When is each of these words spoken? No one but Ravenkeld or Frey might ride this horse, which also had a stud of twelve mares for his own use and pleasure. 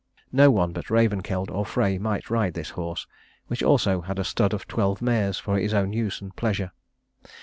No 0.31 0.49
one 0.49 0.71
but 0.73 0.87
Ravenkeld 0.89 1.51
or 1.51 1.63
Frey 1.63 1.99
might 1.99 2.31
ride 2.31 2.55
this 2.55 2.71
horse, 2.71 3.05
which 3.45 3.61
also 3.61 4.01
had 4.01 4.17
a 4.17 4.23
stud 4.23 4.51
of 4.51 4.67
twelve 4.67 4.99
mares 4.99 5.37
for 5.37 5.59
his 5.59 5.75
own 5.75 5.93
use 5.93 6.21
and 6.21 6.35
pleasure. 6.35 6.71